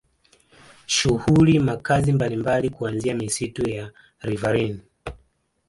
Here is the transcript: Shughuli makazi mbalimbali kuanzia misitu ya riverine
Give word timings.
Shughuli 0.85 1.59
makazi 1.59 2.13
mbalimbali 2.13 2.69
kuanzia 2.69 3.15
misitu 3.15 3.69
ya 3.69 3.91
riverine 4.19 4.79